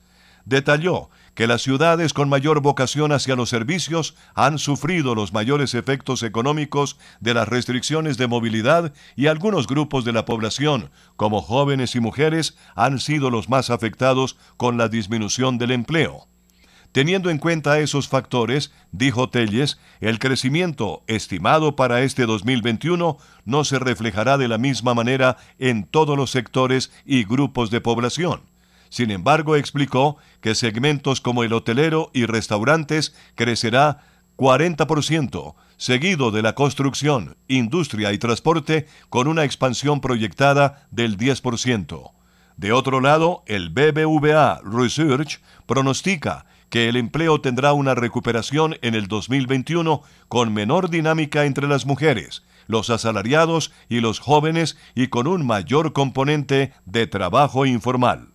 Detalló 0.45 1.11
que 1.37 1.47
las 1.47 1.63
ciudades 1.63 2.15
con 2.15 2.31
mayor 2.31 2.61
vocación 2.61 3.13
hacia 3.13 3.37
los 3.37 3.51
servicios 3.51 4.17
han 4.35 4.59
sufrido 4.59 5.15
los 5.15 5.35
mayores 5.35 5.75
efectos 5.75 6.23
económicos 6.23 6.99
de 7.21 7.35
las 7.35 7.47
restricciones 7.47 8.17
de 8.17 8.27
movilidad 8.27 8.95
y 9.17 9.27
algunos 9.27 9.67
grupos 9.67 10.07
de 10.07 10.15
la 10.15 10.25
población, 10.25 10.91
como 11.17 11.43
jóvenes 11.43 11.95
y 11.95 12.01
mujeres, 12.01 12.57
han 12.75 12.99
sido 12.99 13.29
los 13.29 13.51
más 13.51 13.69
afectados 13.69 14.39
con 14.57 14.79
la 14.79 14.89
disminución 14.89 15.59
del 15.59 15.73
empleo. 15.73 16.27
Teniendo 16.93 17.29
en 17.29 17.37
cuenta 17.37 17.81
esos 17.81 18.09
factores, 18.09 18.73
dijo 18.91 19.29
Telles, 19.29 19.79
el 20.01 20.19
crecimiento 20.19 21.03
estimado 21.07 21.77
para 21.77 22.01
este 22.01 22.25
2021 22.25 23.19
no 23.45 23.65
se 23.65 23.79
reflejará 23.79 24.39
de 24.39 24.49
la 24.49 24.57
misma 24.57 24.95
manera 24.95 25.37
en 25.59 25.85
todos 25.85 26.17
los 26.17 26.31
sectores 26.31 26.91
y 27.05 27.25
grupos 27.25 27.71
de 27.71 27.83
población. 27.83 28.56
Sin 28.89 29.11
embargo, 29.11 29.57
explicó 29.57 30.17
que 30.41 30.55
segmentos 30.55 31.21
como 31.21 31.43
el 31.43 31.53
hotelero 31.53 32.11
y 32.13 32.27
restaurantes 32.27 33.15
crecerá 33.35 34.03
40%, 34.37 35.55
seguido 35.77 36.31
de 36.31 36.43
la 36.43 36.55
construcción, 36.55 37.37
industria 37.49 38.13
y 38.13 38.19
transporte 38.19 38.87
con 39.09 39.29
una 39.29 39.45
expansión 39.45 40.01
proyectada 40.01 40.87
del 40.91 41.17
10%. 41.17 42.13
De 42.57 42.73
otro 42.73 43.01
lado, 43.01 43.43
el 43.47 43.71
BBVA 43.71 44.61
Research 44.65 45.41
pronostica 45.67 46.47
que 46.71 46.89
el 46.89 46.97
empleo 46.97 47.41
tendrá 47.41 47.73
una 47.73 47.95
recuperación 47.95 48.77
en 48.83 48.95
el 48.95 49.09
2021 49.09 50.03
con 50.29 50.53
menor 50.53 50.91
dinámica 50.91 51.45
entre 51.45 51.69
las 51.69 51.87
mujeres, 51.87 52.43
los 52.67 52.91
asalariados 52.91 53.73
y 53.89 54.01
los 54.01 54.19
jóvenes 54.21 54.77
y 54.95 55.09
con 55.09 55.27
un 55.27 55.47
mayor 55.47 55.93
componente 55.93 56.73
de 56.85 57.07
trabajo 57.07 57.67
informal. 57.67 58.29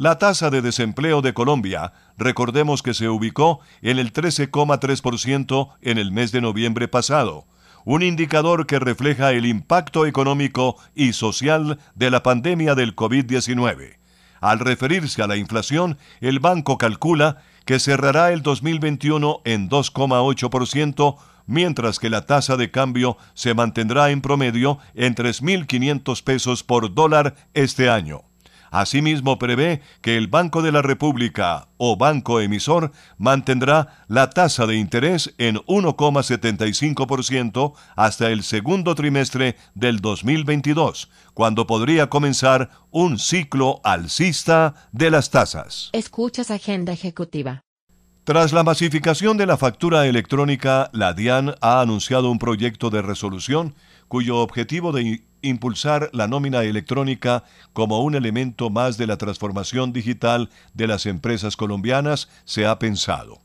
La 0.00 0.16
tasa 0.16 0.48
de 0.48 0.62
desempleo 0.62 1.20
de 1.20 1.34
Colombia, 1.34 1.92
recordemos 2.16 2.82
que 2.82 2.94
se 2.94 3.10
ubicó 3.10 3.60
en 3.82 3.98
el 3.98 4.14
13,3% 4.14 5.72
en 5.82 5.98
el 5.98 6.10
mes 6.10 6.32
de 6.32 6.40
noviembre 6.40 6.88
pasado, 6.88 7.44
un 7.84 8.02
indicador 8.02 8.66
que 8.66 8.78
refleja 8.78 9.32
el 9.32 9.44
impacto 9.44 10.06
económico 10.06 10.78
y 10.94 11.12
social 11.12 11.78
de 11.96 12.10
la 12.10 12.22
pandemia 12.22 12.74
del 12.74 12.96
COVID-19. 12.96 13.98
Al 14.40 14.60
referirse 14.60 15.20
a 15.20 15.26
la 15.26 15.36
inflación, 15.36 15.98
el 16.22 16.38
banco 16.38 16.78
calcula 16.78 17.42
que 17.66 17.78
cerrará 17.78 18.32
el 18.32 18.40
2021 18.40 19.42
en 19.44 19.68
2,8%, 19.68 21.16
mientras 21.44 21.98
que 21.98 22.08
la 22.08 22.24
tasa 22.24 22.56
de 22.56 22.70
cambio 22.70 23.18
se 23.34 23.52
mantendrá 23.52 24.08
en 24.08 24.22
promedio 24.22 24.78
en 24.94 25.14
3.500 25.14 26.24
pesos 26.24 26.64
por 26.64 26.94
dólar 26.94 27.34
este 27.52 27.90
año. 27.90 28.29
Asimismo, 28.70 29.38
prevé 29.38 29.82
que 30.00 30.16
el 30.16 30.28
Banco 30.28 30.62
de 30.62 30.72
la 30.72 30.80
República 30.82 31.68
o 31.76 31.96
banco 31.96 32.40
emisor 32.40 32.92
mantendrá 33.18 34.04
la 34.08 34.30
tasa 34.30 34.66
de 34.66 34.76
interés 34.76 35.34
en 35.38 35.56
1,75% 35.56 37.74
hasta 37.96 38.30
el 38.30 38.42
segundo 38.42 38.94
trimestre 38.94 39.56
del 39.74 40.00
2022, 40.00 41.10
cuando 41.34 41.66
podría 41.66 42.08
comenzar 42.08 42.70
un 42.90 43.18
ciclo 43.18 43.80
alcista 43.82 44.74
de 44.92 45.10
las 45.10 45.30
tasas. 45.30 45.90
Escuchas 45.92 46.50
Agenda 46.50 46.92
Ejecutiva. 46.92 47.62
Tras 48.24 48.52
la 48.52 48.62
masificación 48.62 49.38
de 49.38 49.46
la 49.46 49.56
factura 49.56 50.06
electrónica, 50.06 50.90
la 50.92 51.14
DIAN 51.14 51.54
ha 51.60 51.80
anunciado 51.80 52.30
un 52.30 52.38
proyecto 52.38 52.90
de 52.90 53.02
resolución 53.02 53.74
cuyo 54.06 54.38
objetivo 54.38 54.92
de 54.92 55.24
impulsar 55.42 56.10
la 56.12 56.28
nómina 56.28 56.62
electrónica 56.62 57.44
como 57.72 58.00
un 58.00 58.14
elemento 58.14 58.70
más 58.70 58.98
de 58.98 59.06
la 59.06 59.16
transformación 59.16 59.92
digital 59.92 60.50
de 60.74 60.86
las 60.86 61.06
empresas 61.06 61.56
colombianas 61.56 62.28
se 62.44 62.66
ha 62.66 62.78
pensado. 62.78 63.40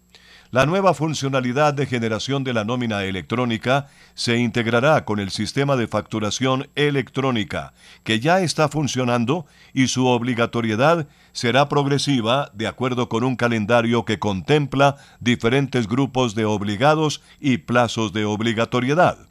La 0.52 0.66
nueva 0.66 0.94
funcionalidad 0.94 1.74
de 1.74 1.86
generación 1.86 2.46
de 2.46 2.54
la 2.54 2.64
nómina 2.64 3.04
electrónica 3.04 3.88
se 4.14 4.38
integrará 4.38 5.04
con 5.04 5.20
el 5.20 5.32
sistema 5.32 5.76
de 5.76 5.88
facturación 5.88 6.70
electrónica, 6.76 7.74
que 8.06 8.22
ya 8.22 8.40
está 8.40 8.70
funcionando 8.70 9.46
y 9.74 9.88
su 9.88 10.06
obligatoriedad 10.06 11.08
será 11.34 11.68
progresiva 11.68 12.52
de 12.54 12.68
acuerdo 12.68 13.10
con 13.10 13.24
un 13.26 13.36
calendario 13.36 14.06
que 14.06 14.20
contempla 14.20 14.96
diferentes 15.20 15.88
grupos 15.88 16.36
de 16.36 16.46
obligados 16.46 17.22
y 17.42 17.58
plazos 17.58 18.14
de 18.14 18.24
obligatoriedad 18.24 19.28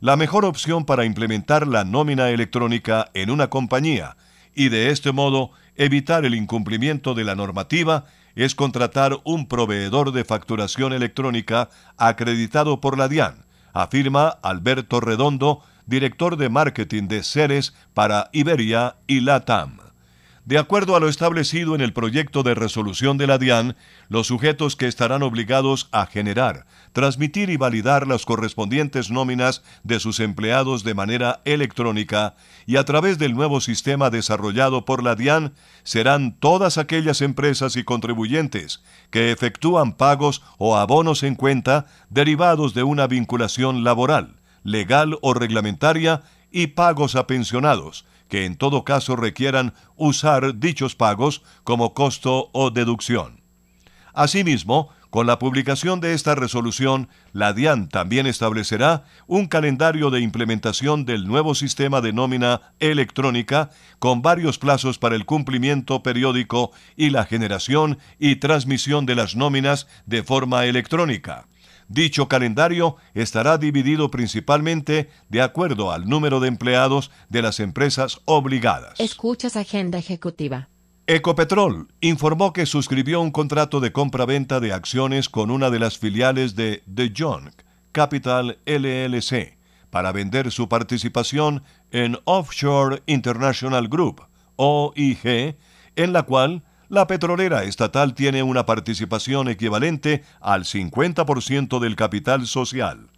la 0.00 0.16
mejor 0.16 0.44
opción 0.44 0.84
para 0.84 1.04
implementar 1.04 1.66
la 1.66 1.84
nómina 1.84 2.30
electrónica 2.30 3.10
en 3.14 3.30
una 3.30 3.48
compañía 3.48 4.16
y 4.54 4.68
de 4.68 4.90
este 4.90 5.12
modo 5.12 5.50
evitar 5.76 6.24
el 6.24 6.34
incumplimiento 6.34 7.14
de 7.14 7.24
la 7.24 7.34
normativa 7.34 8.04
es 8.34 8.54
contratar 8.54 9.18
un 9.24 9.46
proveedor 9.46 10.12
de 10.12 10.24
facturación 10.24 10.92
electrónica 10.92 11.70
acreditado 11.96 12.80
por 12.80 12.98
la 12.98 13.08
DIAN, 13.08 13.44
afirma 13.72 14.28
Alberto 14.42 15.00
Redondo, 15.00 15.62
director 15.86 16.36
de 16.36 16.48
marketing 16.48 17.08
de 17.08 17.22
Ceres 17.22 17.74
para 17.92 18.30
Iberia 18.32 18.96
y 19.06 19.20
LATAM. 19.20 19.83
De 20.46 20.58
acuerdo 20.58 20.94
a 20.94 21.00
lo 21.00 21.08
establecido 21.08 21.74
en 21.74 21.80
el 21.80 21.94
proyecto 21.94 22.42
de 22.42 22.54
resolución 22.54 23.16
de 23.16 23.26
la 23.26 23.38
DIAN, 23.38 23.76
los 24.10 24.26
sujetos 24.26 24.76
que 24.76 24.86
estarán 24.86 25.22
obligados 25.22 25.88
a 25.90 26.04
generar, 26.04 26.66
transmitir 26.92 27.48
y 27.48 27.56
validar 27.56 28.06
las 28.06 28.26
correspondientes 28.26 29.10
nóminas 29.10 29.62
de 29.84 30.00
sus 30.00 30.20
empleados 30.20 30.84
de 30.84 30.92
manera 30.92 31.40
electrónica 31.46 32.34
y 32.66 32.76
a 32.76 32.84
través 32.84 33.16
del 33.18 33.32
nuevo 33.32 33.62
sistema 33.62 34.10
desarrollado 34.10 34.84
por 34.84 35.02
la 35.02 35.14
DIAN 35.14 35.54
serán 35.82 36.36
todas 36.38 36.76
aquellas 36.76 37.22
empresas 37.22 37.76
y 37.76 37.84
contribuyentes 37.84 38.82
que 39.08 39.32
efectúan 39.32 39.94
pagos 39.94 40.42
o 40.58 40.76
abonos 40.76 41.22
en 41.22 41.36
cuenta 41.36 41.86
derivados 42.10 42.74
de 42.74 42.82
una 42.82 43.06
vinculación 43.06 43.82
laboral, 43.82 44.36
legal 44.62 45.16
o 45.22 45.32
reglamentaria 45.32 46.20
y 46.50 46.66
pagos 46.66 47.16
a 47.16 47.26
pensionados, 47.26 48.04
que 48.28 48.44
en 48.44 48.56
todo 48.56 48.84
caso 48.84 49.16
requieran 49.16 49.74
usar 49.96 50.58
dichos 50.58 50.94
pagos 50.94 51.42
como 51.64 51.94
costo 51.94 52.50
o 52.52 52.70
deducción. 52.70 53.42
Asimismo, 54.12 54.90
con 55.14 55.28
la 55.28 55.38
publicación 55.38 56.00
de 56.00 56.12
esta 56.12 56.34
resolución, 56.34 57.08
la 57.32 57.52
DIAN 57.52 57.88
también 57.88 58.26
establecerá 58.26 59.04
un 59.28 59.46
calendario 59.46 60.10
de 60.10 60.20
implementación 60.20 61.04
del 61.04 61.28
nuevo 61.28 61.54
sistema 61.54 62.00
de 62.00 62.12
nómina 62.12 62.60
electrónica 62.80 63.70
con 64.00 64.22
varios 64.22 64.58
plazos 64.58 64.98
para 64.98 65.14
el 65.14 65.24
cumplimiento 65.24 66.02
periódico 66.02 66.72
y 66.96 67.10
la 67.10 67.26
generación 67.26 67.98
y 68.18 68.36
transmisión 68.36 69.06
de 69.06 69.14
las 69.14 69.36
nóminas 69.36 69.86
de 70.06 70.24
forma 70.24 70.64
electrónica. 70.64 71.46
Dicho 71.88 72.28
calendario 72.28 72.96
estará 73.14 73.58
dividido 73.58 74.10
principalmente 74.10 75.10
de 75.28 75.42
acuerdo 75.42 75.92
al 75.92 76.08
número 76.08 76.40
de 76.40 76.48
empleados 76.48 77.10
de 77.28 77.42
las 77.42 77.60
empresas 77.60 78.20
obligadas. 78.24 78.98
Escuchas 79.00 79.56
Agenda 79.56 79.98
Ejecutiva. 79.98 80.68
Ecopetrol 81.06 81.88
informó 82.00 82.54
que 82.54 82.64
suscribió 82.64 83.20
un 83.20 83.30
contrato 83.30 83.80
de 83.80 83.92
compra-venta 83.92 84.58
de 84.60 84.72
acciones 84.72 85.28
con 85.28 85.50
una 85.50 85.68
de 85.68 85.78
las 85.78 85.98
filiales 85.98 86.56
de 86.56 86.82
The 86.92 87.12
John 87.14 87.50
Capital 87.92 88.58
LLC 88.64 89.58
para 89.90 90.12
vender 90.12 90.50
su 90.50 90.68
participación 90.68 91.62
en 91.90 92.18
Offshore 92.24 93.02
International 93.06 93.86
Group, 93.86 94.22
OIG, 94.56 95.56
en 95.94 96.12
la 96.12 96.22
cual 96.22 96.64
la 96.88 97.06
petrolera 97.06 97.64
estatal 97.64 98.14
tiene 98.14 98.42
una 98.42 98.66
participación 98.66 99.48
equivalente 99.48 100.24
al 100.40 100.64
50% 100.64 101.78
del 101.80 101.96
capital 101.96 102.46
social. 102.46 103.08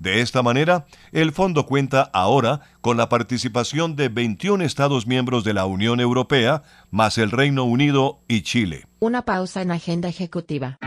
De 0.00 0.22
esta 0.22 0.42
manera, 0.42 0.86
el 1.12 1.30
fondo 1.30 1.66
cuenta 1.66 2.08
ahora 2.14 2.62
con 2.80 2.96
la 2.96 3.10
participación 3.10 3.96
de 3.96 4.08
21 4.08 4.64
Estados 4.64 5.06
miembros 5.06 5.44
de 5.44 5.52
la 5.52 5.66
Unión 5.66 6.00
Europea, 6.00 6.62
más 6.90 7.18
el 7.18 7.30
Reino 7.30 7.64
Unido 7.64 8.20
y 8.26 8.40
Chile. 8.40 8.86
Una 9.00 9.26
pausa 9.26 9.60
en 9.60 9.70
Agenda 9.70 10.08
Ejecutiva. 10.08 10.78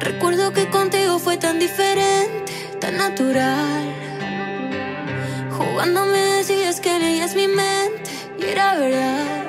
Recuerdo 0.00 0.54
que 0.54 0.70
contigo 0.70 1.18
fue 1.18 1.36
tan 1.36 1.58
diferente, 1.58 2.50
tan 2.80 2.96
natural. 2.96 3.92
Jugando 5.50 6.06
decías 6.72 6.80
que 6.80 6.98
leías 6.98 7.34
mi 7.34 7.48
mente 7.48 8.10
y 8.38 8.44
era 8.44 8.74
verdad. 8.76 9.44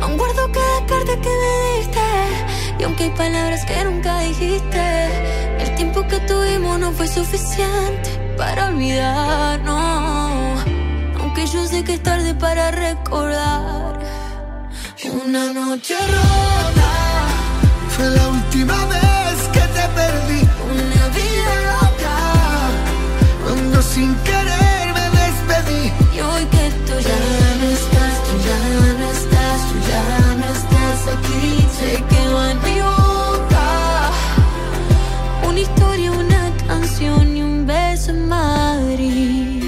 Aún 0.00 0.16
guardo 0.16 0.50
cada 0.50 0.86
carta 0.86 1.12
que 1.20 1.28
me 1.42 1.78
diste 1.78 2.00
y 2.78 2.82
aunque 2.82 3.04
hay 3.04 3.10
palabras 3.10 3.64
que 3.64 3.84
nunca 3.84 4.20
dijiste, 4.20 5.08
el 5.60 5.74
tiempo 5.76 6.06
que 6.08 6.18
tuvimos 6.20 6.78
no 6.80 6.90
fue 6.92 7.06
suficiente 7.06 8.10
para 8.36 8.68
olvidarnos. 8.68 10.64
Aunque 11.20 11.46
yo 11.46 11.66
sé 11.66 11.84
que 11.84 11.94
es 11.94 12.02
tarde 12.02 12.34
para 12.34 12.70
recordar 12.70 14.00
una 15.24 15.52
noche 15.52 15.94
rota. 16.14 16.90
Fue 17.90 18.10
la 18.10 18.28
última 18.28 18.86
vez 18.86 19.36
que 19.52 19.60
te 19.76 19.84
perdí. 19.98 20.40
Una 20.72 21.08
vida 21.18 21.52
loca 21.68 22.16
Cuando 23.44 23.82
sin 23.82 24.14
querer. 24.24 24.63
Y 26.14 26.20
hoy 26.20 26.44
que 26.44 26.70
tú 26.86 26.92
ya 27.10 27.20
no 27.60 27.66
estás, 27.70 28.14
tú 28.26 28.34
ya 28.48 28.60
no 29.00 29.06
estás, 29.10 29.58
tú 29.68 29.76
ya 29.90 30.06
no 30.40 30.46
estás 30.58 30.98
aquí 31.14 31.66
Se 31.78 31.90
quedó 32.10 32.50
en 32.50 32.58
mi 32.62 32.76
boca 32.80 33.66
Una 35.48 35.60
historia, 35.60 36.12
una 36.12 36.52
canción 36.68 37.36
y 37.36 37.42
un 37.42 37.66
beso 37.66 38.12
en 38.12 38.28
Madrid 38.28 39.64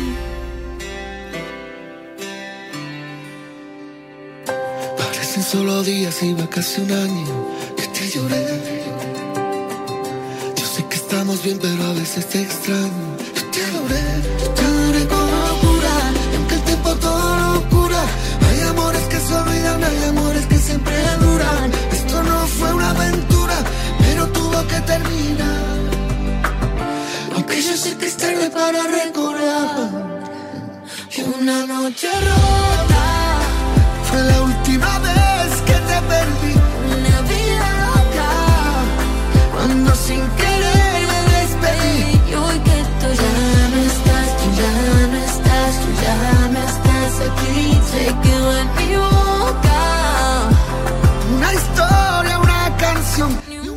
Parecen 4.96 5.42
solo 5.42 5.82
días, 5.82 6.22
iba 6.22 6.48
casi 6.48 6.80
un 6.80 6.92
año 6.92 7.26
que 7.76 7.87
te 7.88 8.09
lloré. 8.09 8.46
Yo 10.56 10.64
sé 10.64 10.85
que 10.88 10.96
estamos 10.96 11.42
bien, 11.42 11.59
pero 11.61 11.82
a 11.85 11.92
veces 11.92 12.26
te 12.28 12.42
extraño. 12.42 13.16
Yo 13.35 13.42
te 13.50 13.64
adoré, 13.64 14.04
yo 14.40 14.50
te 14.50 14.62
adoré 14.62 15.15
tiempo 16.66 16.90
todo 16.96 17.37
lo 17.44 17.68
cura, 17.70 18.02
hay 18.48 18.61
amores 18.68 19.02
que 19.12 19.18
se 19.26 19.35
olvidan, 19.35 19.85
hay 19.85 20.05
amores 20.11 20.46
que 20.46 20.59
siempre 20.59 20.94
duran. 21.20 21.70
Esto 21.92 22.22
no 22.22 22.46
fue 22.46 22.74
una 22.74 22.90
aventura, 22.90 23.57
pero 23.98 24.26
tuvo 24.29 24.59
que 24.66 24.81
terminar. 24.92 25.64
Aunque 27.35 27.62
yo 27.62 27.74
sé 27.76 27.96
que 27.98 28.07
es 28.07 28.16
tarde 28.16 28.50
para 28.50 28.81
recordar. 29.02 30.16
Una 31.38 31.66
noche 31.66 32.09
rota. 32.29 33.05
Fue 34.09 34.22
la 34.22 34.42
última 34.42 34.98
vez 35.00 35.25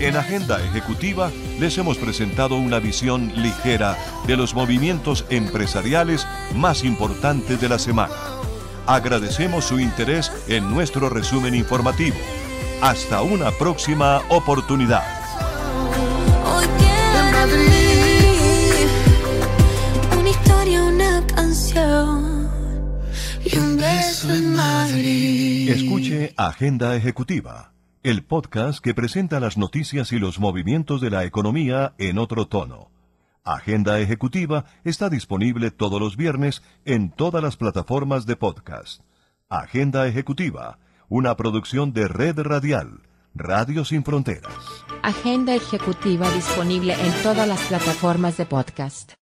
En 0.09 0.15
Agenda 0.15 0.59
Ejecutiva 0.63 1.29
les 1.59 1.77
hemos 1.77 1.97
presentado 1.97 2.55
una 2.55 2.79
visión 2.79 3.31
ligera 3.35 3.95
de 4.25 4.37
los 4.37 4.55
movimientos 4.55 5.23
empresariales 5.29 6.25
más 6.55 6.83
importantes 6.83 7.61
de 7.61 7.69
la 7.69 7.77
semana. 7.77 8.15
Agradecemos 8.87 9.65
su 9.65 9.79
interés 9.79 10.31
en 10.47 10.67
nuestro 10.71 11.09
resumen 11.09 11.53
informativo. 11.53 12.17
Hasta 12.81 13.21
una 13.21 13.51
próxima 13.51 14.23
oportunidad. 14.29 15.18
Escuche 25.69 26.33
Agenda 26.35 26.95
Ejecutiva, 26.95 27.73
el 28.03 28.23
podcast 28.23 28.83
que 28.83 28.93
presenta 28.93 29.39
las 29.39 29.57
noticias 29.57 30.11
y 30.11 30.19
los 30.19 30.39
movimientos 30.39 30.99
de 31.01 31.09
la 31.09 31.25
economía 31.25 31.93
en 31.97 32.17
otro 32.17 32.47
tono. 32.47 32.89
Agenda 33.43 33.99
Ejecutiva 33.99 34.65
está 34.83 35.09
disponible 35.09 35.71
todos 35.71 35.99
los 35.99 36.17
viernes 36.17 36.61
en 36.85 37.11
todas 37.11 37.41
las 37.41 37.57
plataformas 37.57 38.25
de 38.25 38.35
podcast. 38.35 39.01
Agenda 39.47 40.07
Ejecutiva, 40.07 40.79
una 41.07 41.35
producción 41.37 41.93
de 41.93 42.07
Red 42.07 42.39
Radial, 42.39 43.01
Radio 43.35 43.85
Sin 43.85 44.03
Fronteras. 44.03 44.53
Agenda 45.03 45.55
ejecutiva 45.55 46.29
disponible 46.31 46.93
en 46.93 47.23
todas 47.23 47.47
las 47.47 47.61
plataformas 47.61 48.37
de 48.37 48.45
podcast. 48.45 49.18